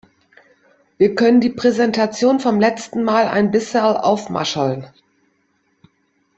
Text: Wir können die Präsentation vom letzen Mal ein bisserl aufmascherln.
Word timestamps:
Wir 0.97 1.13
können 1.13 1.41
die 1.41 1.51
Präsentation 1.51 2.39
vom 2.39 2.59
letzen 2.59 3.03
Mal 3.03 3.27
ein 3.27 3.51
bisserl 3.51 3.97
aufmascherln. 3.97 4.87